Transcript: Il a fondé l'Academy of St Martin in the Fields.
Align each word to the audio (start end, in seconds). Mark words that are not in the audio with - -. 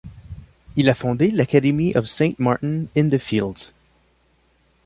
Il 0.77 0.89
a 0.89 0.95
fondé 0.95 1.29
l'Academy 1.29 1.95
of 1.95 2.07
St 2.07 2.39
Martin 2.39 2.85
in 2.97 3.09
the 3.09 3.19
Fields. 3.19 3.71